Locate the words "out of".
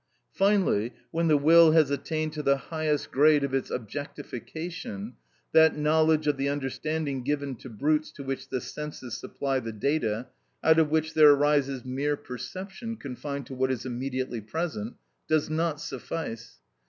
10.63-10.89